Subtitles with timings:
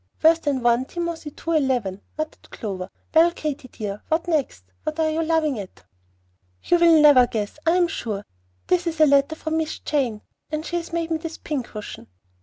[0.23, 1.57] "Worse than 1 Timothy, ii.
[1.57, 2.89] 11," muttered Clover.
[3.13, 4.63] "Well, Katy dear, what next?
[4.81, 5.83] What are you laughing at?"
[6.63, 8.25] "You will never guess, I am sure.
[8.65, 10.23] This is a letter from Miss Jane!
[10.49, 12.07] And she has made me this pincushion!"